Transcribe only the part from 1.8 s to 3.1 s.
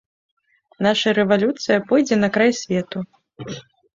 пойдзе на край свету!